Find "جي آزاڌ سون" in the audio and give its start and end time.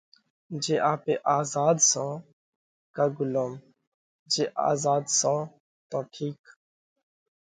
4.31-5.39